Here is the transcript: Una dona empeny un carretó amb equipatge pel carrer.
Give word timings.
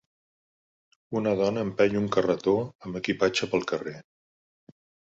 Una 1.19 1.33
dona 1.41 1.67
empeny 1.67 1.99
un 2.01 2.09
carretó 2.17 2.57
amb 2.87 3.01
equipatge 3.03 3.53
pel 3.55 3.71
carrer. 3.75 3.99